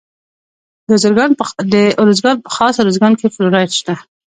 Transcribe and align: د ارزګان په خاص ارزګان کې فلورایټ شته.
د 0.87 0.89
ارزګان 2.03 2.35
په 2.45 2.49
خاص 2.55 2.75
ارزګان 2.83 3.13
کې 3.19 3.27
فلورایټ 3.35 3.71
شته. 3.79 3.95